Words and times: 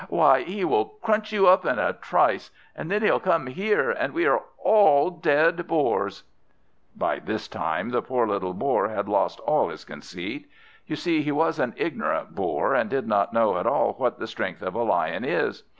Why, 0.09 0.41
he 0.41 0.65
will 0.65 0.97
crunch 1.03 1.31
you 1.31 1.45
up 1.45 1.63
in 1.63 1.77
a 1.77 1.93
trice, 1.93 2.49
and 2.75 2.89
then 2.89 3.03
he'll 3.03 3.19
come 3.19 3.45
here, 3.45 3.91
and 3.91 4.15
we 4.15 4.25
are 4.25 4.41
all 4.57 5.11
dead 5.11 5.67
Boars!" 5.67 6.23
By 6.95 7.19
this 7.19 7.47
time 7.47 7.89
the 7.91 8.01
poor 8.01 8.25
Boar 8.53 8.89
had 8.89 9.07
lost 9.07 9.39
all 9.41 9.69
his 9.69 9.85
conceit; 9.85 10.49
you 10.87 10.95
see 10.95 11.21
he 11.21 11.31
was 11.31 11.59
an 11.59 11.75
ignorant 11.77 12.33
Boar, 12.33 12.73
and 12.73 12.89
did 12.89 13.07
not 13.07 13.31
know 13.31 13.59
at 13.59 13.67
all 13.67 13.93
what 13.93 14.17
the 14.17 14.25
strength 14.25 14.63
of 14.63 14.73
a 14.73 14.81
Lion 14.81 15.23
is. 15.23 15.61